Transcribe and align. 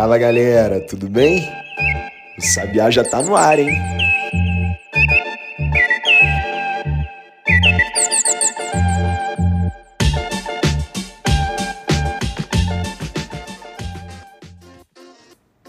Fala 0.00 0.16
galera, 0.16 0.80
tudo 0.80 1.10
bem? 1.10 1.46
O 2.38 2.42
Sabiá 2.42 2.90
já 2.90 3.04
tá 3.04 3.20
no 3.20 3.36
ar, 3.36 3.58
hein? 3.58 3.68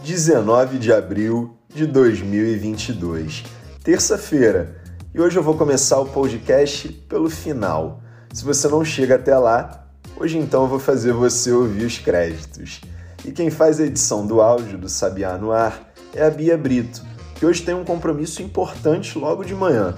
Dezenove 0.02 0.78
de 0.78 0.94
abril 0.94 1.58
de 1.68 1.86
2022, 1.86 3.44
terça-feira, 3.84 4.78
e 5.14 5.20
hoje 5.20 5.36
eu 5.36 5.44
vou 5.44 5.58
começar 5.58 6.00
o 6.00 6.06
podcast 6.06 6.88
pelo 6.88 7.30
final. 7.30 8.02
Se 8.32 8.46
você 8.46 8.70
não 8.70 8.86
chega 8.86 9.16
até 9.16 9.38
lá, 9.38 9.90
hoje 10.16 10.38
então 10.38 10.62
eu 10.62 10.70
vou 10.70 10.80
fazer 10.80 11.12
você 11.12 11.52
ouvir 11.52 11.84
os 11.84 11.98
créditos. 11.98 12.80
E 13.24 13.32
quem 13.32 13.52
faz 13.52 13.80
a 13.80 13.86
edição 13.86 14.26
do 14.26 14.42
áudio 14.42 14.80
do 14.80 14.90
Sabiá 14.90 15.38
no 15.38 15.52
Ar 15.52 15.94
é 16.14 16.26
a 16.26 16.30
Bia 16.30 16.58
Brito, 16.58 17.04
que 17.36 17.46
hoje 17.46 17.62
tem 17.62 17.76
um 17.76 17.86
compromisso 17.86 18.42
importante 18.42 19.18
logo 19.18 19.44
de 19.44 19.54
manhã. 19.54 19.94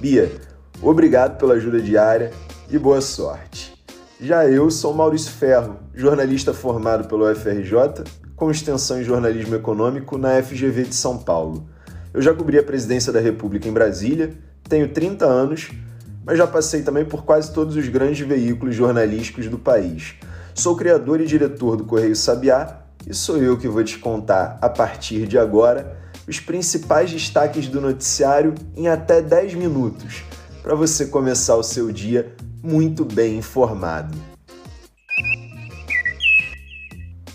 Bia, 0.00 0.30
obrigado 0.80 1.38
pela 1.38 1.54
ajuda 1.54 1.80
diária 1.82 2.30
e 2.70 2.78
boa 2.78 3.00
sorte. 3.00 3.76
Já 4.20 4.46
eu 4.46 4.70
sou 4.70 4.94
Maurício 4.94 5.32
Ferro, 5.32 5.76
jornalista 5.92 6.54
formado 6.54 7.08
pelo 7.08 7.28
UFRJ, 7.28 8.04
com 8.36 8.48
extensão 8.48 9.00
em 9.00 9.04
jornalismo 9.04 9.56
econômico 9.56 10.16
na 10.16 10.40
FGV 10.40 10.84
de 10.84 10.94
São 10.94 11.18
Paulo. 11.18 11.68
Eu 12.14 12.22
já 12.22 12.32
cobri 12.32 12.58
a 12.58 12.62
presidência 12.62 13.12
da 13.12 13.18
República 13.18 13.68
em 13.68 13.72
Brasília, 13.72 14.34
tenho 14.68 14.88
30 14.88 15.26
anos, 15.26 15.70
mas 16.24 16.38
já 16.38 16.46
passei 16.46 16.82
também 16.82 17.04
por 17.04 17.24
quase 17.24 17.52
todos 17.52 17.74
os 17.74 17.88
grandes 17.88 18.24
veículos 18.24 18.76
jornalísticos 18.76 19.48
do 19.48 19.58
país 19.58 20.14
Sou 20.58 20.74
criador 20.74 21.20
e 21.20 21.24
diretor 21.24 21.76
do 21.76 21.84
Correio 21.84 22.16
Sabiá 22.16 22.80
e 23.06 23.14
sou 23.14 23.36
eu 23.36 23.56
que 23.56 23.68
vou 23.68 23.84
te 23.84 23.96
contar, 23.96 24.58
a 24.60 24.68
partir 24.68 25.24
de 25.24 25.38
agora, 25.38 25.96
os 26.26 26.40
principais 26.40 27.12
destaques 27.12 27.68
do 27.68 27.80
noticiário 27.80 28.56
em 28.76 28.88
até 28.88 29.22
10 29.22 29.54
minutos, 29.54 30.24
para 30.60 30.74
você 30.74 31.06
começar 31.06 31.54
o 31.54 31.62
seu 31.62 31.92
dia 31.92 32.34
muito 32.60 33.04
bem 33.04 33.38
informado. 33.38 34.18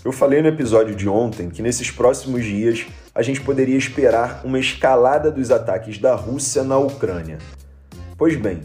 Eu 0.04 0.12
falei 0.12 0.42
no 0.42 0.48
episódio 0.48 0.94
de 0.94 1.08
ontem 1.08 1.48
que 1.48 1.62
nesses 1.62 1.90
próximos 1.90 2.44
dias 2.44 2.86
a 3.14 3.22
gente 3.22 3.40
poderia 3.40 3.78
esperar 3.78 4.42
uma 4.44 4.58
escalada 4.58 5.30
dos 5.30 5.50
ataques 5.50 5.96
da 5.96 6.14
Rússia 6.14 6.62
na 6.62 6.76
Ucrânia. 6.76 7.38
Pois 8.18 8.36
bem, 8.36 8.60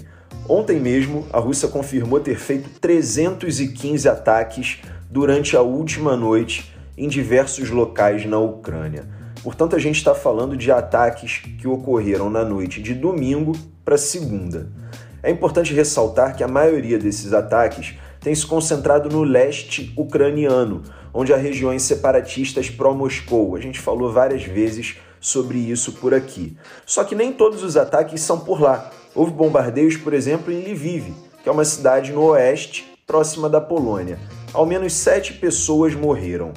Ontem 0.50 0.80
mesmo, 0.80 1.28
a 1.32 1.38
Rússia 1.38 1.68
confirmou 1.68 2.20
ter 2.20 2.36
feito 2.36 2.72
315 2.80 4.10
ataques 4.10 4.80
durante 5.08 5.56
a 5.56 5.62
última 5.62 6.18
noite 6.18 6.74
em 6.98 7.08
diversos 7.08 7.70
locais 7.70 8.26
na 8.26 8.40
Ucrânia. 8.40 9.08
Portanto, 9.44 9.76
a 9.76 9.80
gente 9.80 9.98
está 9.98 10.16
falando 10.16 10.58
de 10.58 10.72
ataques 10.72 11.44
que 11.60 11.68
ocorreram 11.68 12.32
na 12.32 12.44
noite 12.44 12.82
de 12.82 12.96
domingo 12.96 13.52
para 13.86 13.96
segunda. 13.96 14.72
É 15.22 15.30
importante 15.30 15.72
ressaltar 15.72 16.36
que 16.36 16.44
a 16.44 16.48
maioria 16.48 16.98
desses 16.98 17.32
ataques 17.32 17.94
tem 18.20 18.34
se 18.34 18.48
concentrado 18.48 19.08
no 19.08 19.22
leste 19.22 19.94
ucraniano, 19.96 20.82
onde 21.14 21.32
há 21.32 21.38
regiões 21.38 21.84
separatistas 21.84 22.72
pró-Moscou. 22.72 23.56
A 23.56 23.60
gente 23.60 23.80
falou 23.80 24.12
várias 24.12 24.42
vezes 24.42 24.98
sobre 25.22 25.60
isso 25.60 25.92
por 25.94 26.12
aqui. 26.12 26.58
Só 26.88 27.04
que 27.04 27.14
nem 27.14 27.32
todos 27.32 27.62
os 27.62 27.78
ataques 27.78 28.22
são 28.22 28.40
por 28.40 28.60
lá. 28.60 28.92
Houve 29.16 29.32
bombardeios, 29.32 29.98
por 29.98 30.14
exemplo, 30.14 30.54
em 30.54 30.72
Lviv, 30.72 31.14
que 31.42 31.50
é 31.50 31.52
uma 31.52 31.66
cidade 31.66 32.12
no 32.12 32.22
oeste, 32.26 32.86
próxima 33.08 33.50
da 33.50 33.60
Polônia. 33.60 34.20
Ao 34.54 34.66
menos 34.66 34.94
sete 34.94 35.34
pessoas 35.34 35.96
morreram. 35.96 36.54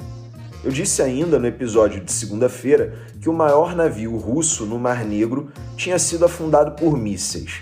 Eu 0.63 0.71
disse 0.71 1.01
ainda 1.01 1.39
no 1.39 1.47
episódio 1.47 1.99
de 1.99 2.11
segunda-feira 2.11 2.93
que 3.19 3.27
o 3.27 3.33
maior 3.33 3.75
navio 3.75 4.15
russo 4.17 4.65
no 4.65 4.77
Mar 4.79 5.03
Negro 5.03 5.51
tinha 5.75 5.97
sido 5.97 6.25
afundado 6.25 6.73
por 6.73 6.95
mísseis. 6.95 7.61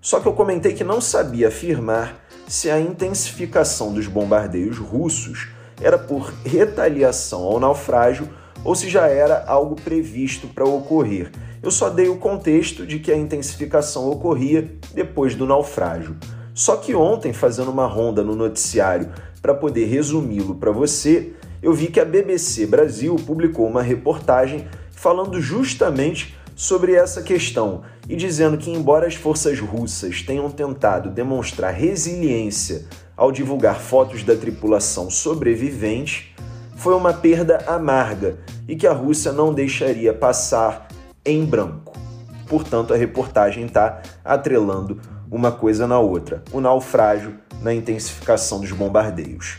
Só 0.00 0.20
que 0.20 0.26
eu 0.26 0.32
comentei 0.32 0.72
que 0.72 0.82
não 0.82 1.02
sabia 1.02 1.48
afirmar 1.48 2.24
se 2.48 2.70
a 2.70 2.80
intensificação 2.80 3.92
dos 3.92 4.06
bombardeios 4.06 4.78
russos 4.78 5.48
era 5.80 5.98
por 5.98 6.32
retaliação 6.44 7.42
ao 7.42 7.60
naufrágio 7.60 8.28
ou 8.64 8.74
se 8.74 8.88
já 8.88 9.06
era 9.06 9.44
algo 9.46 9.76
previsto 9.76 10.48
para 10.48 10.64
ocorrer 10.64 11.30
eu 11.62 11.70
só 11.70 11.90
dei 11.90 12.08
o 12.08 12.16
contexto 12.16 12.86
de 12.86 12.98
que 12.98 13.12
a 13.12 13.16
intensificação 13.16 14.08
ocorria 14.08 14.70
depois 14.94 15.34
do 15.34 15.46
naufrágio. 15.46 16.16
Só 16.54 16.76
que 16.76 16.94
ontem, 16.94 17.32
fazendo 17.32 17.70
uma 17.70 17.86
ronda 17.86 18.22
no 18.22 18.34
noticiário 18.34 19.10
para 19.40 19.54
poder 19.54 19.86
resumi-lo 19.86 20.54
para 20.54 20.70
você, 20.70 21.32
eu 21.62 21.72
vi 21.72 21.88
que 21.88 22.00
a 22.00 22.04
BBC 22.04 22.66
Brasil 22.66 23.16
publicou 23.16 23.66
uma 23.66 23.82
reportagem 23.82 24.66
falando 24.90 25.40
justamente 25.40 26.36
sobre 26.56 26.94
essa 26.94 27.22
questão 27.22 27.82
e 28.08 28.16
dizendo 28.16 28.58
que, 28.58 28.70
embora 28.70 29.06
as 29.06 29.14
forças 29.14 29.58
russas 29.58 30.22
tenham 30.22 30.50
tentado 30.50 31.10
demonstrar 31.10 31.72
resiliência 31.72 32.86
ao 33.16 33.30
divulgar 33.30 33.80
fotos 33.80 34.22
da 34.22 34.34
tripulação 34.34 35.10
sobrevivente, 35.10 36.34
foi 36.76 36.94
uma 36.94 37.12
perda 37.12 37.64
amarga 37.66 38.38
e 38.66 38.74
que 38.74 38.86
a 38.86 38.92
Rússia 38.92 39.32
não 39.32 39.52
deixaria 39.52 40.12
passar 40.12 40.88
em 41.24 41.44
branco. 41.44 41.98
Portanto, 42.46 42.92
a 42.92 42.96
reportagem 42.96 43.66
está 43.66 44.02
atrelando 44.24 45.00
uma 45.30 45.52
coisa 45.52 45.86
na 45.86 45.98
outra: 45.98 46.42
o 46.52 46.60
naufrágio 46.60 47.38
na 47.62 47.72
intensificação 47.72 48.60
dos 48.60 48.72
bombardeios. 48.72 49.58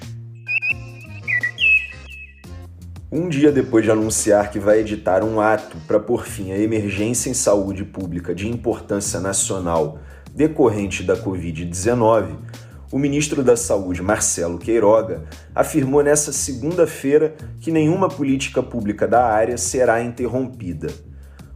Um 3.12 3.28
dia 3.28 3.52
depois 3.52 3.84
de 3.84 3.92
anunciar 3.92 4.50
que 4.50 4.58
vai 4.58 4.80
editar 4.80 5.22
um 5.24 5.42
ato 5.42 5.76
para 5.86 6.00
pôr 6.00 6.26
fim 6.26 6.54
à 6.54 6.58
emergência 6.58 7.30
em 7.30 7.34
saúde 7.34 7.84
pública 7.84 8.34
de 8.34 8.48
importância 8.48 9.20
nacional 9.20 10.00
decorrente 10.34 11.04
da 11.04 11.18
Covid-19, 11.18 12.38
o 12.90 12.98
ministro 12.98 13.44
da 13.44 13.56
Saúde, 13.56 14.02
Marcelo 14.02 14.58
Queiroga, 14.58 15.24
afirmou 15.54 16.02
nesta 16.02 16.32
segunda-feira 16.32 17.36
que 17.60 17.72
nenhuma 17.72 18.08
política 18.08 18.64
pública 18.64 19.08
da 19.08 19.26
área 19.26 19.58
será 19.58 20.02
interrompida. 20.02 20.88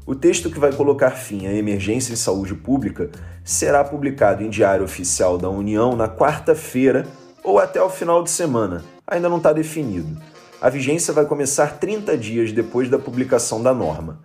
O 0.08 0.14
texto 0.14 0.52
que 0.52 0.60
vai 0.60 0.72
colocar 0.72 1.10
fim 1.10 1.48
à 1.48 1.54
emergência 1.54 2.14
em 2.14 2.16
saúde 2.16 2.54
pública 2.54 3.10
será 3.44 3.84
publicado 3.84 4.44
em 4.44 4.52
Diário 4.52 4.86
Oficial 4.86 5.36
da 5.36 5.50
União 5.50 5.96
na 5.96 6.08
quarta-feira 6.08 7.08
ou 7.44 7.58
até 7.58 7.82
o 7.82 7.90
final 7.90 8.22
de 8.22 8.30
semana. 8.30 8.86
Ainda 9.08 9.28
não 9.28 9.38
está 9.38 9.52
definido. 9.52 10.16
A 10.62 10.70
vigência 10.70 11.12
vai 11.12 11.26
começar 11.26 11.80
30 11.80 12.16
dias 12.20 12.52
depois 12.52 12.88
da 12.88 13.00
publicação 13.00 13.64
da 13.64 13.74
norma. 13.74 14.20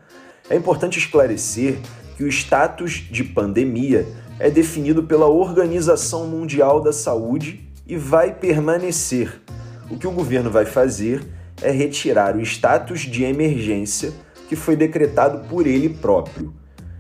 É 0.51 0.55
importante 0.55 0.99
esclarecer 0.99 1.79
que 2.15 2.25
o 2.25 2.29
status 2.29 3.07
de 3.11 3.25
pandemia 3.25 4.07
é 4.39 4.51
definido 4.51 5.05
pela 5.05 5.29
Organização 5.29 6.27
Mundial 6.27 6.83
da 6.83 6.93
Saúde 6.93 7.67
e 7.87 7.97
vai 7.97 8.35
permanecer. 8.35 9.41
O 9.91 9.97
que 9.97 10.07
o 10.07 10.13
governo 10.13 10.51
vai 10.51 10.67
fazer 10.67 11.27
é 11.63 11.71
retirar 11.71 12.37
o 12.37 12.43
status 12.43 13.01
de 13.01 13.25
emergência 13.25 14.13
que 14.51 14.57
foi 14.57 14.75
decretado 14.75 15.47
por 15.49 15.65
ele 15.65 15.89
próprio. 15.89 16.53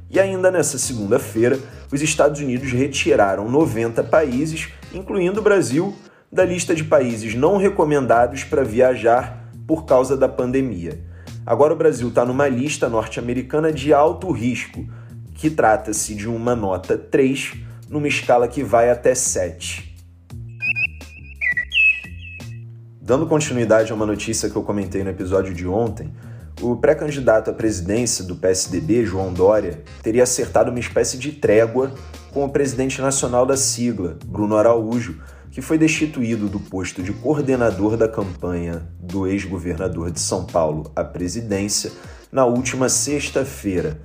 E 0.08 0.20
ainda 0.20 0.52
nessa 0.52 0.78
segunda-feira, 0.78 1.58
os 1.90 2.00
Estados 2.00 2.40
Unidos 2.40 2.70
retiraram 2.70 3.50
90 3.50 4.04
países, 4.04 4.68
incluindo 4.94 5.40
o 5.40 5.42
Brasil, 5.42 5.92
da 6.30 6.44
lista 6.44 6.76
de 6.76 6.84
países 6.84 7.34
não 7.34 7.56
recomendados 7.56 8.44
para 8.44 8.62
viajar 8.62 9.50
por 9.66 9.84
causa 9.84 10.16
da 10.16 10.28
pandemia. 10.28 11.00
Agora 11.44 11.74
o 11.74 11.76
Brasil 11.76 12.06
está 12.06 12.24
numa 12.24 12.46
lista 12.46 12.88
norte-americana 12.88 13.72
de 13.72 13.92
alto 13.92 14.30
risco, 14.30 14.86
que 15.34 15.50
trata-se 15.50 16.14
de 16.14 16.28
uma 16.28 16.54
nota 16.54 16.96
3, 16.96 17.54
numa 17.88 18.06
escala 18.06 18.46
que 18.46 18.62
vai 18.62 18.90
até 18.90 19.12
7. 19.12 19.92
Dando 23.02 23.26
continuidade 23.26 23.90
a 23.90 23.94
uma 23.96 24.06
notícia 24.06 24.48
que 24.48 24.54
eu 24.54 24.62
comentei 24.62 25.02
no 25.02 25.10
episódio 25.10 25.52
de 25.52 25.66
ontem, 25.66 26.12
o 26.62 26.76
pré-candidato 26.76 27.50
à 27.50 27.52
presidência 27.52 28.24
do 28.24 28.36
PSDB, 28.36 29.04
João 29.04 29.32
Dória, 29.32 29.82
teria 30.02 30.22
acertado 30.22 30.70
uma 30.70 30.80
espécie 30.80 31.16
de 31.16 31.32
trégua 31.32 31.92
com 32.32 32.44
o 32.44 32.50
presidente 32.50 33.00
nacional 33.00 33.46
da 33.46 33.56
sigla, 33.56 34.18
Bruno 34.26 34.56
Araújo, 34.56 35.20
que 35.50 35.60
foi 35.60 35.78
destituído 35.78 36.48
do 36.48 36.60
posto 36.60 37.02
de 37.02 37.12
coordenador 37.12 37.96
da 37.96 38.08
campanha 38.08 38.86
do 39.00 39.26
ex-governador 39.26 40.10
de 40.10 40.20
São 40.20 40.44
Paulo 40.44 40.92
à 40.94 41.02
presidência 41.02 41.90
na 42.30 42.44
última 42.44 42.88
sexta-feira. 42.88 44.00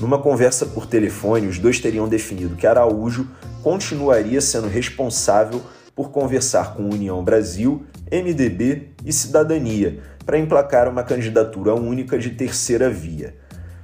Numa 0.00 0.18
conversa 0.18 0.64
por 0.64 0.86
telefone, 0.86 1.46
os 1.46 1.58
dois 1.58 1.78
teriam 1.78 2.08
definido 2.08 2.56
que 2.56 2.66
Araújo 2.66 3.28
continuaria 3.62 4.40
sendo 4.40 4.68
responsável 4.68 5.60
por 5.94 6.10
conversar 6.10 6.74
com 6.74 6.88
União 6.88 7.22
Brasil, 7.22 7.84
MDB 8.10 8.88
e 9.04 9.12
Cidadania 9.12 9.98
para 10.24 10.38
emplacar 10.38 10.88
uma 10.88 11.02
candidatura 11.02 11.74
única 11.74 12.18
de 12.18 12.30
terceira 12.30 12.90
via. 12.90 13.34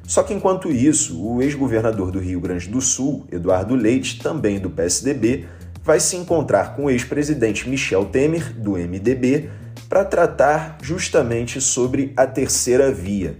Só 0.07 0.23
que 0.23 0.33
enquanto 0.33 0.71
isso, 0.71 1.21
o 1.21 1.43
ex-governador 1.43 2.13
do 2.13 2.21
Rio 2.21 2.41
Grande 2.41 2.69
do 2.69 2.81
Sul, 2.81 3.27
Eduardo 3.31 3.75
Leite, 3.75 4.21
também 4.21 4.59
do 4.61 4.71
PSDB, 4.71 5.47
vai 5.83 5.99
se 5.99 6.17
encontrar 6.17 6.77
com 6.77 6.85
o 6.85 6.91
ex-presidente 6.91 7.69
Michel 7.69 8.05
Temer, 8.07 8.53
do 8.53 8.73
MDB, 8.73 9.51
para 9.89 10.05
tratar 10.05 10.79
justamente 10.83 11.61
sobre 11.61 12.13
a 12.17 12.27
terceira 12.27 12.91
via. 12.91 13.39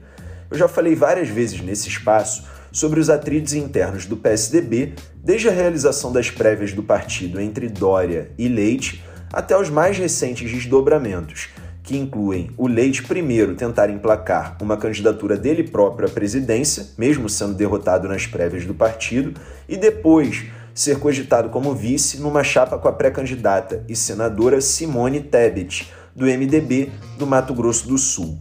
Eu 0.51 0.57
já 0.57 0.69
falei 0.69 0.95
várias 0.95 1.29
vezes 1.29 1.61
nesse 1.61 1.89
espaço 1.89 2.45
sobre 2.73 3.01
os 3.01 3.09
atritos 3.09 3.53
internos 3.55 4.07
do 4.07 4.17
PSDB, 4.17 4.95
desde 5.17 5.49
a 5.49 5.53
realização 5.53 6.13
das 6.13 6.31
prévias 6.31 6.73
do 6.73 6.83
partido 6.83 7.41
entre 7.41 7.69
Dória 7.69 8.31
e 8.39 8.49
Leite 8.49 9.03
até 9.33 9.59
os 9.59 9.71
mais 9.71 9.99
recentes 9.99 10.51
desdobramentos, 10.51 11.49
que 11.83 11.97
incluem 11.97 12.51
o 12.57 12.67
Leite 12.67 13.03
primeiro 13.03 13.55
tentar 13.55 13.89
emplacar 13.91 14.57
uma 14.61 14.77
candidatura 14.77 15.37
dele 15.37 15.63
próprio 15.63 16.09
à 16.09 16.11
presidência, 16.11 16.89
mesmo 16.99 17.29
sendo 17.29 17.55
derrotado 17.55 18.09
nas 18.09 18.27
prévias 18.27 18.65
do 18.65 18.75
partido, 18.75 19.41
e 19.69 19.77
depois 19.77 20.47
ser 20.75 20.99
cogitado 20.99 21.49
como 21.49 21.75
vice 21.75 22.19
numa 22.19 22.45
chapa 22.45 22.77
com 22.77 22.89
a 22.89 22.93
pré-candidata 22.93 23.85
e 23.89 23.97
senadora 23.97 24.61
Simone 24.61 25.21
Tebet, 25.21 25.91
do 26.15 26.27
MDB 26.27 26.91
do 27.19 27.27
Mato 27.27 27.55
Grosso 27.55 27.87
do 27.87 27.97
Sul. 27.97 28.39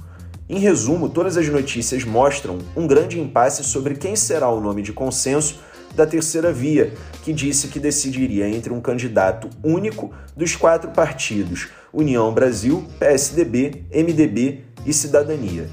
Em 0.48 0.60
resumo, 0.60 1.10
todas 1.10 1.38
as 1.38 1.48
notícias 1.48 2.04
mostram 2.04 2.60
um 2.76 2.86
grande 2.86 3.20
impasse 3.20 3.64
sobre 3.64 3.96
quem 3.96 4.16
será 4.16 4.50
o 4.50 4.62
nome 4.62 4.82
de 4.82 4.94
consenso 4.94 5.60
da 5.96 6.06
terceira 6.06 6.52
via, 6.52 6.94
que 7.24 7.34
disse 7.34 7.70
que 7.70 7.80
decidiria 7.80 8.48
entre 8.48 8.74
um 8.74 8.82
candidato 8.82 9.50
único 9.64 10.14
dos 10.36 10.56
quatro 10.56 10.92
partidos: 10.92 11.70
União 11.94 12.34
Brasil, 12.34 12.86
PSDB, 13.00 13.86
MDB 13.92 14.66
e 14.86 14.94
Cidadania. 14.94 15.68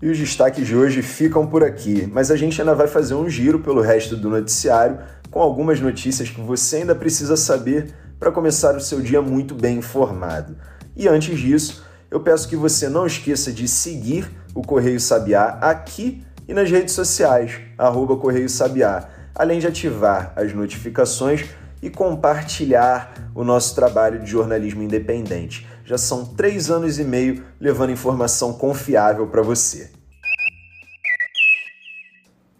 E 0.00 0.08
os 0.08 0.18
destaques 0.18 0.66
de 0.66 0.76
hoje 0.76 1.02
ficam 1.02 1.46
por 1.46 1.64
aqui, 1.64 2.08
mas 2.12 2.30
a 2.30 2.36
gente 2.36 2.60
ainda 2.60 2.74
vai 2.74 2.86
fazer 2.86 3.14
um 3.14 3.28
giro 3.28 3.60
pelo 3.60 3.80
resto 3.80 4.14
do 4.16 4.28
noticiário 4.28 4.98
com 5.30 5.40
algumas 5.40 5.80
notícias 5.80 6.28
que 6.28 6.40
você 6.40 6.76
ainda 6.76 6.94
precisa 6.94 7.36
saber 7.36 7.92
para 8.18 8.30
começar 8.30 8.76
o 8.76 8.80
seu 8.80 9.00
dia 9.00 9.20
muito 9.20 9.54
bem 9.54 9.78
informado. 9.78 10.56
E 10.94 11.08
antes 11.08 11.38
disso, 11.38 11.84
eu 12.10 12.20
peço 12.20 12.48
que 12.48 12.56
você 12.56 12.88
não 12.88 13.06
esqueça 13.06 13.52
de 13.52 13.66
seguir 13.66 14.30
o 14.54 14.62
Correio 14.62 15.00
Sabiá 15.00 15.58
aqui 15.60 16.22
e 16.48 16.54
nas 16.54 16.70
redes 16.70 16.94
sociais, 16.94 17.60
arroba 17.76 18.16
Correio 18.16 18.48
Sabiá, 18.48 19.08
além 19.34 19.58
de 19.58 19.66
ativar 19.66 20.32
as 20.36 20.52
notificações 20.52 21.44
e 21.82 21.90
compartilhar 21.90 23.30
o 23.34 23.44
nosso 23.44 23.74
trabalho 23.74 24.20
de 24.20 24.30
jornalismo 24.30 24.82
independente. 24.82 25.66
Já 25.84 25.98
são 25.98 26.24
três 26.24 26.70
anos 26.70 26.98
e 26.98 27.04
meio 27.04 27.44
levando 27.60 27.92
informação 27.92 28.52
confiável 28.52 29.26
para 29.26 29.42
você. 29.42 29.90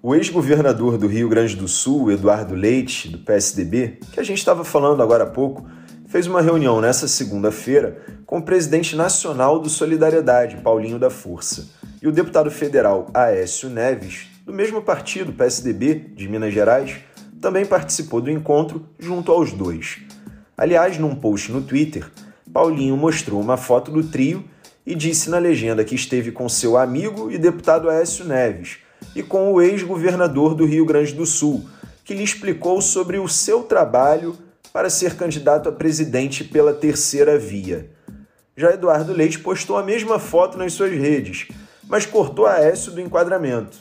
O 0.03 0.15
ex-governador 0.15 0.97
do 0.97 1.09
Rio 1.09 1.29
Grande 1.29 1.57
do 1.57 1.67
Sul, 1.67 2.13
Eduardo 2.13 2.55
Leite, 2.55 3.09
do 3.09 3.19
PSDB, 3.19 3.99
que 4.13 4.21
a 4.21 4.23
gente 4.23 4.39
estava 4.39 4.65
falando 4.65 5.03
agora 5.03 5.25
há 5.25 5.27
pouco, 5.27 5.67
fez 6.07 6.29
uma 6.29 6.41
reunião 6.41 6.81
nessa 6.81 7.09
segunda-feira 7.09 8.01
com 8.25 8.39
o 8.39 8.43
presidente 8.43 8.95
nacional 8.95 9.59
do 9.59 9.69
Solidariedade, 9.69 10.59
Paulinho 10.59 10.99
da 10.99 11.11
Força, 11.11 11.69
e 12.07 12.09
o 12.09 12.13
deputado 12.13 12.53
federal 12.53 13.11
Aécio 13.13 13.69
Neves, 13.69 14.29
do 14.45 14.53
mesmo 14.53 14.81
partido, 14.81 15.33
PSDB, 15.33 16.13
de 16.15 16.29
Minas 16.29 16.55
Gerais, 16.55 16.99
também 17.41 17.67
participou 17.67 18.21
do 18.21 18.31
encontro 18.31 18.87
junto 18.97 19.33
aos 19.33 19.51
dois. 19.51 19.99
Aliás, 20.57 20.99
num 20.99 21.17
post 21.17 21.51
no 21.51 21.61
Twitter, 21.61 22.09
Paulinho 22.53 22.97
mostrou 22.97 23.41
uma 23.41 23.57
foto 23.57 23.91
do 23.91 24.05
trio 24.05 24.45
e 24.87 24.95
disse 24.95 25.29
na 25.29 25.39
legenda 25.39 25.85
que 25.85 25.97
esteve 25.97 26.31
com 26.31 26.49
seu 26.49 26.77
amigo 26.77 27.29
e 27.29 27.39
deputado 27.39 27.91
Aécio 27.91 28.25
Neves 28.25 28.79
e 29.13 29.21
com 29.21 29.53
o 29.53 29.61
ex-governador 29.61 30.55
do 30.55 30.65
Rio 30.65 30.87
Grande 30.87 31.13
do 31.13 31.27
Sul, 31.27 31.69
que 32.05 32.15
lhe 32.15 32.23
explicou 32.23 32.81
sobre 32.81 33.19
o 33.19 33.27
seu 33.27 33.65
trabalho 33.65 34.39
para 34.73 34.89
ser 34.89 35.17
candidato 35.17 35.69
a 35.69 35.73
presidente 35.73 36.45
pela 36.45 36.73
terceira 36.73 37.37
via. 37.37 37.91
Já 38.57 38.71
Eduardo 38.71 39.13
Leite 39.13 39.41
postou 39.41 39.77
a 39.77 39.83
mesma 39.83 40.21
foto 40.21 40.57
nas 40.57 40.73
suas 40.73 40.93
redes, 40.93 41.49
mas 41.89 42.07
cortou 42.07 42.47
Aécio 42.47 42.93
do 42.93 43.01
enquadramento. 43.01 43.79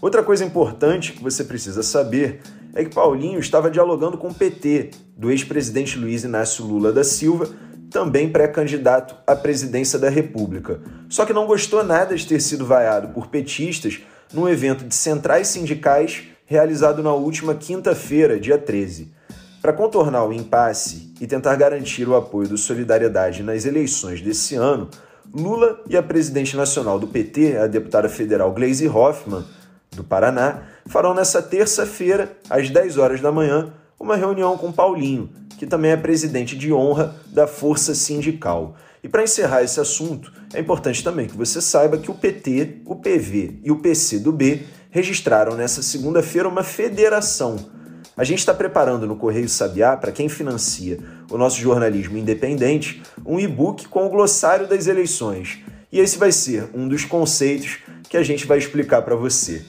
Outra 0.00 0.22
coisa 0.22 0.44
importante 0.44 1.12
que 1.12 1.22
você 1.22 1.42
precisa 1.42 1.82
saber 1.82 2.40
é 2.74 2.84
que 2.84 2.94
Paulinho 2.94 3.38
estava 3.38 3.70
dialogando 3.70 4.18
com 4.18 4.28
o 4.28 4.34
PT, 4.34 4.90
do 5.16 5.30
ex-presidente 5.30 5.98
Luiz 5.98 6.24
Inácio 6.24 6.64
Lula 6.64 6.92
da 6.92 7.02
Silva, 7.02 7.48
também 7.90 8.28
pré-candidato 8.28 9.16
à 9.26 9.34
presidência 9.34 9.98
da 9.98 10.10
República. 10.10 10.80
Só 11.08 11.24
que 11.24 11.32
não 11.32 11.46
gostou 11.46 11.82
nada 11.82 12.14
de 12.14 12.26
ter 12.26 12.40
sido 12.40 12.66
vaiado 12.66 13.08
por 13.08 13.28
petistas 13.28 14.00
num 14.32 14.46
evento 14.48 14.84
de 14.84 14.94
centrais 14.94 15.48
sindicais 15.48 16.24
realizado 16.44 17.02
na 17.02 17.14
última 17.14 17.54
quinta-feira, 17.54 18.38
dia 18.38 18.58
13. 18.58 19.12
Para 19.62 19.72
contornar 19.72 20.24
o 20.24 20.32
impasse 20.32 21.14
e 21.20 21.26
tentar 21.26 21.56
garantir 21.56 22.06
o 22.06 22.14
apoio 22.14 22.48
do 22.48 22.58
Solidariedade 22.58 23.42
nas 23.42 23.64
eleições 23.64 24.20
desse 24.20 24.54
ano, 24.54 24.88
Lula 25.38 25.82
e 25.86 25.94
a 25.98 26.02
presidente 26.02 26.56
nacional 26.56 26.98
do 26.98 27.06
PT, 27.06 27.58
a 27.58 27.66
deputada 27.66 28.08
federal 28.08 28.54
Gleisi 28.54 28.88
Hoffmann, 28.88 29.44
do 29.94 30.02
Paraná, 30.02 30.62
farão 30.86 31.12
nessa 31.12 31.42
terça-feira, 31.42 32.38
às 32.48 32.70
10 32.70 32.96
horas 32.96 33.20
da 33.20 33.30
manhã, 33.30 33.70
uma 34.00 34.16
reunião 34.16 34.56
com 34.56 34.72
Paulinho, 34.72 35.28
que 35.58 35.66
também 35.66 35.90
é 35.90 35.96
presidente 35.96 36.56
de 36.56 36.72
honra 36.72 37.14
da 37.26 37.46
Força 37.46 37.94
Sindical. 37.94 38.76
E 39.04 39.10
para 39.10 39.24
encerrar 39.24 39.62
esse 39.62 39.78
assunto, 39.78 40.32
é 40.54 40.60
importante 40.60 41.04
também 41.04 41.26
que 41.26 41.36
você 41.36 41.60
saiba 41.60 41.98
que 41.98 42.10
o 42.10 42.14
PT, 42.14 42.80
o 42.86 42.96
PV 42.96 43.60
e 43.62 43.70
o 43.70 43.76
PC 43.80 44.20
do 44.20 44.32
B 44.32 44.62
registraram 44.90 45.54
nessa 45.54 45.82
segunda-feira 45.82 46.48
uma 46.48 46.62
federação 46.62 47.58
a 48.16 48.24
gente 48.24 48.38
está 48.38 48.54
preparando 48.54 49.06
no 49.06 49.16
Correio 49.16 49.46
Sabiá, 49.46 49.94
para 49.94 50.10
quem 50.10 50.26
financia 50.26 50.98
o 51.30 51.38
nosso 51.38 51.58
jornalismo 51.60 52.16
independente, 52.16 53.02
um 53.24 53.38
e-book 53.38 53.88
com 53.88 54.06
o 54.06 54.10
glossário 54.10 54.66
das 54.66 54.86
eleições. 54.86 55.60
E 55.90 55.98
esse 55.98 56.18
vai 56.18 56.32
ser 56.32 56.68
um 56.74 56.88
dos 56.88 57.04
conceitos 57.04 57.78
que 58.08 58.16
a 58.16 58.22
gente 58.22 58.46
vai 58.46 58.58
explicar 58.58 59.02
para 59.02 59.16
você. 59.16 59.64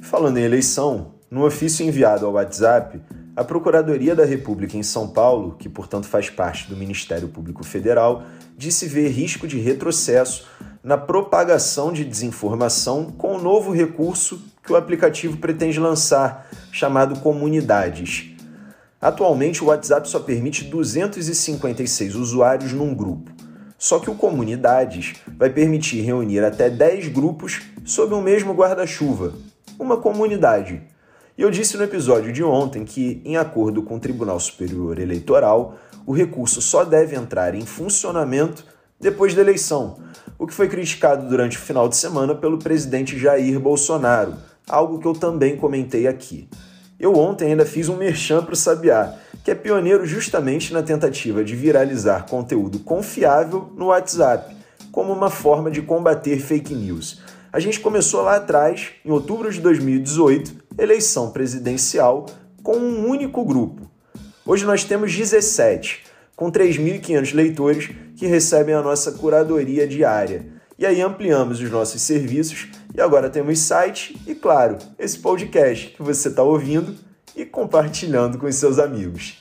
Falando 0.00 0.38
em 0.38 0.42
eleição, 0.42 1.14
no 1.30 1.44
ofício 1.44 1.84
enviado 1.84 2.24
ao 2.24 2.32
WhatsApp, 2.32 3.00
a 3.36 3.44
Procuradoria 3.44 4.16
da 4.16 4.24
República 4.24 4.76
em 4.76 4.82
São 4.82 5.08
Paulo, 5.08 5.54
que 5.58 5.68
portanto 5.68 6.06
faz 6.06 6.28
parte 6.28 6.68
do 6.68 6.76
Ministério 6.76 7.28
Público 7.28 7.62
Federal, 7.62 8.24
disse 8.56 8.88
ver 8.88 9.10
risco 9.10 9.46
de 9.46 9.58
retrocesso 9.58 10.48
na 10.82 10.96
propagação 10.96 11.92
de 11.92 12.04
desinformação 12.04 13.12
com 13.12 13.36
o 13.36 13.40
novo 13.40 13.72
recurso 13.72 14.42
que 14.68 14.72
o 14.74 14.76
aplicativo 14.76 15.38
pretende 15.38 15.80
lançar, 15.80 16.46
chamado 16.70 17.20
Comunidades. 17.20 18.36
Atualmente, 19.00 19.64
o 19.64 19.68
WhatsApp 19.68 20.06
só 20.06 20.20
permite 20.20 20.64
256 20.64 22.14
usuários 22.14 22.74
num 22.74 22.94
grupo. 22.94 23.32
Só 23.78 23.98
que 23.98 24.10
o 24.10 24.14
Comunidades 24.14 25.14
vai 25.38 25.48
permitir 25.48 26.02
reunir 26.02 26.44
até 26.44 26.68
10 26.68 27.08
grupos 27.08 27.62
sob 27.82 28.12
o 28.12 28.20
mesmo 28.20 28.52
guarda-chuva, 28.52 29.32
uma 29.78 29.96
comunidade. 29.96 30.82
E 31.38 31.40
eu 31.40 31.50
disse 31.50 31.78
no 31.78 31.84
episódio 31.84 32.30
de 32.30 32.44
ontem 32.44 32.84
que, 32.84 33.22
em 33.24 33.38
acordo 33.38 33.82
com 33.82 33.96
o 33.96 34.00
Tribunal 34.00 34.38
Superior 34.38 34.98
Eleitoral, 34.98 35.78
o 36.04 36.12
recurso 36.12 36.60
só 36.60 36.84
deve 36.84 37.16
entrar 37.16 37.54
em 37.54 37.64
funcionamento 37.64 38.66
depois 39.00 39.32
da 39.32 39.40
eleição, 39.40 39.96
o 40.38 40.46
que 40.46 40.52
foi 40.52 40.68
criticado 40.68 41.28
durante 41.28 41.56
o 41.56 41.60
final 41.60 41.88
de 41.88 41.96
semana 41.96 42.34
pelo 42.34 42.58
presidente 42.58 43.16
Jair 43.16 43.58
Bolsonaro, 43.60 44.34
algo 44.68 44.98
que 44.98 45.06
eu 45.06 45.14
também 45.14 45.56
comentei 45.56 46.06
aqui. 46.06 46.48
Eu 46.98 47.14
ontem 47.14 47.46
ainda 47.46 47.64
fiz 47.64 47.88
um 47.88 47.96
merchan 47.96 48.42
para 48.42 48.54
o 48.54 48.56
Sabiá, 48.56 49.14
que 49.44 49.50
é 49.50 49.54
pioneiro 49.54 50.04
justamente 50.04 50.72
na 50.72 50.82
tentativa 50.82 51.44
de 51.44 51.54
viralizar 51.54 52.26
conteúdo 52.28 52.80
confiável 52.80 53.72
no 53.76 53.86
WhatsApp, 53.86 54.54
como 54.90 55.12
uma 55.12 55.30
forma 55.30 55.70
de 55.70 55.80
combater 55.80 56.40
fake 56.40 56.74
news. 56.74 57.22
A 57.52 57.60
gente 57.60 57.80
começou 57.80 58.22
lá 58.22 58.36
atrás, 58.36 58.90
em 59.04 59.10
outubro 59.10 59.50
de 59.50 59.60
2018, 59.60 60.54
eleição 60.76 61.30
presidencial, 61.30 62.26
com 62.62 62.76
um 62.76 63.08
único 63.08 63.44
grupo. 63.44 63.88
Hoje 64.44 64.66
nós 64.66 64.84
temos 64.84 65.14
17, 65.14 66.04
com 66.34 66.50
3.500 66.50 67.34
leitores 67.34 67.90
que 68.16 68.26
recebem 68.26 68.74
a 68.74 68.82
nossa 68.82 69.12
curadoria 69.12 69.86
diária. 69.86 70.57
E 70.78 70.86
aí 70.86 71.02
ampliamos 71.02 71.60
os 71.60 71.68
nossos 71.72 72.00
serviços 72.00 72.68
e 72.94 73.00
agora 73.00 73.28
temos 73.28 73.58
site 73.58 74.16
e, 74.24 74.32
claro, 74.32 74.78
esse 74.96 75.18
podcast 75.18 75.88
que 75.88 76.00
você 76.00 76.28
está 76.28 76.44
ouvindo 76.44 76.94
e 77.34 77.44
compartilhando 77.44 78.38
com 78.38 78.50
seus 78.52 78.78
amigos. 78.78 79.38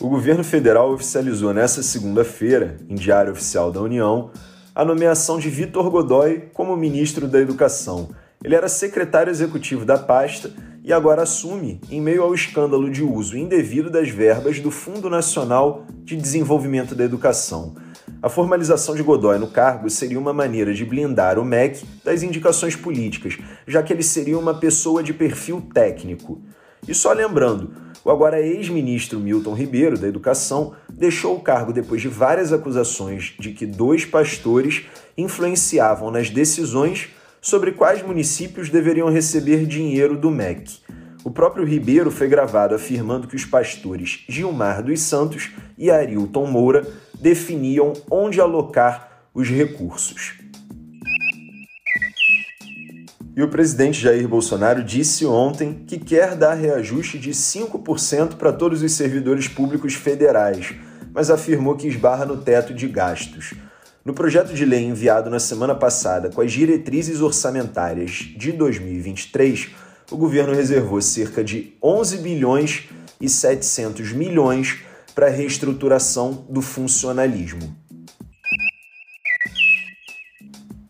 O 0.00 0.08
governo 0.08 0.42
federal 0.42 0.90
oficializou 0.92 1.52
nesta 1.52 1.82
segunda-feira, 1.82 2.78
em 2.88 2.94
Diário 2.94 3.32
Oficial 3.32 3.70
da 3.70 3.82
União, 3.82 4.30
a 4.74 4.82
nomeação 4.82 5.38
de 5.38 5.50
Vitor 5.50 5.90
Godoy 5.90 6.48
como 6.54 6.74
ministro 6.74 7.28
da 7.28 7.38
Educação. 7.38 8.08
Ele 8.42 8.54
era 8.54 8.68
secretário 8.68 9.30
executivo 9.30 9.84
da 9.84 9.98
pasta 9.98 10.50
e 10.82 10.90
agora 10.90 11.20
assume 11.22 11.82
em 11.90 12.00
meio 12.00 12.22
ao 12.22 12.34
escândalo 12.34 12.88
de 12.88 13.02
uso 13.02 13.36
indevido 13.36 13.90
das 13.90 14.08
verbas 14.08 14.58
do 14.58 14.70
Fundo 14.70 15.10
Nacional 15.10 15.84
de 16.02 16.16
Desenvolvimento 16.16 16.94
da 16.94 17.04
Educação. 17.04 17.74
A 18.20 18.28
formalização 18.28 18.96
de 18.96 19.02
Godoy 19.02 19.38
no 19.38 19.46
cargo 19.46 19.88
seria 19.88 20.18
uma 20.18 20.32
maneira 20.32 20.74
de 20.74 20.84
blindar 20.84 21.38
o 21.38 21.44
MEC 21.44 21.84
das 22.04 22.24
indicações 22.24 22.74
políticas, 22.74 23.38
já 23.64 23.80
que 23.80 23.92
ele 23.92 24.02
seria 24.02 24.36
uma 24.36 24.54
pessoa 24.54 25.04
de 25.04 25.14
perfil 25.14 25.60
técnico. 25.72 26.42
E 26.88 26.92
só 26.92 27.12
lembrando, 27.12 27.70
o 28.04 28.10
agora 28.10 28.40
ex-ministro 28.40 29.20
Milton 29.20 29.54
Ribeiro, 29.54 29.96
da 29.96 30.08
Educação, 30.08 30.74
deixou 30.92 31.36
o 31.36 31.40
cargo 31.40 31.72
depois 31.72 32.02
de 32.02 32.08
várias 32.08 32.52
acusações 32.52 33.34
de 33.38 33.52
que 33.52 33.64
dois 33.64 34.04
pastores 34.04 34.86
influenciavam 35.16 36.10
nas 36.10 36.28
decisões 36.28 37.10
sobre 37.40 37.70
quais 37.70 38.02
municípios 38.02 38.68
deveriam 38.68 39.08
receber 39.08 39.64
dinheiro 39.64 40.16
do 40.16 40.28
MEC. 40.28 40.80
O 41.28 41.30
próprio 41.30 41.62
Ribeiro 41.62 42.10
foi 42.10 42.26
gravado 42.26 42.74
afirmando 42.74 43.28
que 43.28 43.36
os 43.36 43.44
pastores 43.44 44.24
Gilmar 44.30 44.82
dos 44.82 45.02
Santos 45.02 45.50
e 45.76 45.90
Arilton 45.90 46.46
Moura 46.46 46.88
definiam 47.20 47.92
onde 48.10 48.40
alocar 48.40 49.26
os 49.34 49.46
recursos. 49.46 50.38
E 53.36 53.42
o 53.42 53.48
presidente 53.48 54.00
Jair 54.00 54.26
Bolsonaro 54.26 54.82
disse 54.82 55.26
ontem 55.26 55.84
que 55.86 55.98
quer 55.98 56.34
dar 56.34 56.54
reajuste 56.54 57.18
de 57.18 57.32
5% 57.32 58.36
para 58.36 58.50
todos 58.50 58.82
os 58.82 58.92
servidores 58.92 59.46
públicos 59.46 59.92
federais, 59.92 60.74
mas 61.12 61.28
afirmou 61.28 61.76
que 61.76 61.88
esbarra 61.88 62.24
no 62.24 62.38
teto 62.38 62.72
de 62.72 62.88
gastos. 62.88 63.52
No 64.02 64.14
projeto 64.14 64.54
de 64.54 64.64
lei 64.64 64.86
enviado 64.86 65.28
na 65.28 65.38
semana 65.38 65.74
passada 65.74 66.30
com 66.30 66.40
as 66.40 66.50
diretrizes 66.50 67.20
orçamentárias 67.20 68.12
de 68.34 68.50
2023, 68.50 69.87
o 70.10 70.16
governo 70.16 70.54
reservou 70.54 71.00
cerca 71.02 71.44
de 71.44 71.74
11 71.82 72.18
bilhões 72.18 72.88
e 73.20 73.28
700 73.28 74.12
milhões 74.12 74.78
para 75.14 75.26
a 75.26 75.30
reestruturação 75.30 76.46
do 76.48 76.62
funcionalismo. 76.62 77.76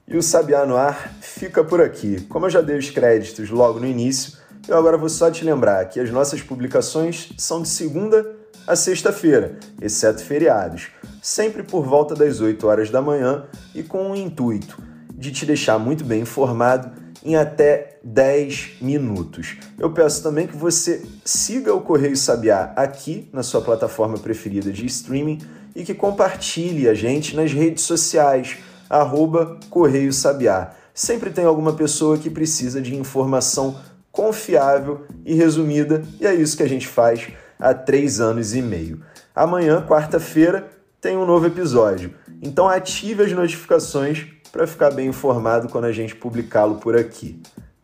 E 0.07 0.17
o 0.17 0.23
Sabiá 0.23 0.65
no 0.65 0.77
Ar 0.77 1.15
fica 1.21 1.63
por 1.65 1.81
aqui. 1.81 2.21
Como 2.29 2.47
eu 2.47 2.51
já 2.51 2.61
dei 2.61 2.79
os 2.79 2.91
créditos 2.91 3.51
logo 3.51 3.79
no 3.79 3.87
início, 3.87 4.39
eu 4.67 4.77
agora 4.77 4.97
vou 4.97 5.09
só 5.09 5.31
te 5.31 5.45
lembrar 5.45 5.85
que 5.87 6.01
as 6.01 6.11
nossas 6.11 6.41
publicações 6.41 7.31
são 7.37 7.63
de 7.63 7.69
segunda 7.69 8.37
a 8.67 8.77
sexta-feira, 8.77 9.59
exceto 9.81 10.23
feriados, 10.23 10.89
sempre 11.23 11.63
por 11.63 11.85
volta 11.85 12.15
das 12.15 12.41
8 12.41 12.67
horas 12.67 12.91
da 12.91 13.01
manhã 13.01 13.47
e 13.75 13.83
com 13.83 14.11
o 14.11 14.17
intuito 14.17 14.79
de 15.15 15.33
te 15.33 15.47
deixar 15.47 15.79
muito 15.79 16.05
bem 16.05 16.21
informado 16.21 16.91
em 17.29 17.37
até 17.37 17.99
10 18.03 18.79
minutos. 18.81 19.59
Eu 19.79 19.91
peço 19.93 20.23
também 20.23 20.47
que 20.47 20.57
você 20.57 21.03
siga 21.23 21.75
o 21.75 21.83
Correio 21.83 22.17
Sabiá 22.17 22.73
aqui 22.75 23.29
na 23.35 23.43
sua 23.43 23.61
plataforma 23.61 24.17
preferida 24.17 24.73
de 24.73 24.87
streaming 24.87 25.39
e 25.77 25.85
que 25.85 25.93
compartilhe 25.93 26.89
a 26.89 26.95
gente 26.95 27.37
nas 27.37 27.53
redes 27.53 27.85
sociais, 27.85 28.57
arroba 28.89 29.61
Correio 29.69 30.11
Sabiá. 30.11 30.73
Sempre 30.95 31.29
tem 31.29 31.45
alguma 31.45 31.75
pessoa 31.75 32.17
que 32.17 32.31
precisa 32.31 32.81
de 32.81 32.97
informação 32.97 33.79
confiável 34.11 35.05
e 35.23 35.35
resumida, 35.35 36.03
e 36.19 36.27
é 36.27 36.35
isso 36.35 36.57
que 36.57 36.63
a 36.63 36.69
gente 36.69 36.89
faz 36.89 37.29
há 37.59 37.75
três 37.75 38.21
anos 38.21 38.55
e 38.55 38.63
meio. 38.63 39.03
Amanhã, 39.35 39.85
quarta-feira, 39.87 40.67
tem 40.99 41.15
um 41.17 41.27
novo 41.27 41.47
episódio. 41.47 42.15
Então 42.43 42.67
ative 42.67 43.23
as 43.23 43.33
notificações 43.33 44.27
para 44.59 44.67
ficar 44.67 44.91
bem 44.91 45.07
informado 45.07 45.69
quando 45.69 45.85
a 45.85 45.93
gente 45.93 46.17
publicá-lo 46.17 46.81
por 46.81 46.97
aqui. 46.97 47.41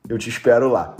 Eu 0.08 0.18
te 0.18 0.28
espero 0.28 0.68
lá. 0.68 0.96